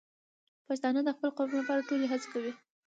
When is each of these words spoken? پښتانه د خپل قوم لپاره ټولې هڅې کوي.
پښتانه 0.67 0.99
د 1.05 1.09
خپل 1.15 1.29
قوم 1.37 1.49
لپاره 1.59 1.87
ټولې 1.89 2.05
هڅې 2.11 2.27
کوي. 2.33 2.51